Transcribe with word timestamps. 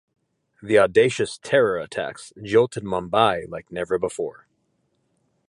The 0.63 0.79
audacious 0.79 1.37
terror 1.37 1.77
attacks 1.77 2.33
jolted 2.41 2.83
Mumbai 2.83 3.47
like 3.47 3.71
never 3.71 3.99
before. 3.99 4.47